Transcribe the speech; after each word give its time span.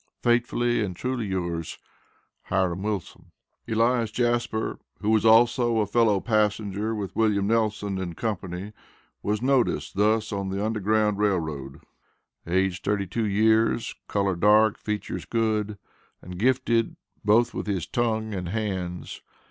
Faithfully 0.23 0.83
and 0.83 0.95
truly 0.95 1.27
yours, 1.27 1.77
HIRAM 2.45 2.81
WILSON. 2.81 3.29
Elias 3.67 4.09
Jasper, 4.09 4.79
who 4.99 5.11
was 5.11 5.23
also 5.27 5.77
a 5.77 5.85
fellow 5.85 6.19
passenger 6.19 6.95
with 6.95 7.15
Wm. 7.15 7.45
Nelson 7.45 7.99
and 7.99 8.17
Co., 8.17 8.35
was 9.21 9.43
noticed 9.43 9.95
thus 9.95 10.33
on 10.33 10.49
the 10.49 10.65
Underground 10.65 11.19
Rail 11.19 11.37
Road: 11.39 11.81
Age 12.47 12.81
thirty 12.81 13.05
two 13.05 13.27
years, 13.27 13.93
color 14.07 14.35
dark, 14.35 14.79
features 14.79 15.25
good, 15.25 15.77
and 16.19 16.39
gifted 16.39 16.95
both 17.23 17.53
with 17.53 17.67
his 17.67 17.85
tongue 17.85 18.33
and 18.33 18.49
hands. 18.49 19.21